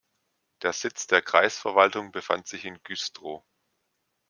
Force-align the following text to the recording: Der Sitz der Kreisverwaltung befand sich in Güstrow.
Der 0.63 0.73
Sitz 0.73 1.05
der 1.05 1.21
Kreisverwaltung 1.21 2.11
befand 2.11 2.47
sich 2.47 2.65
in 2.65 2.81
Güstrow. 2.81 3.43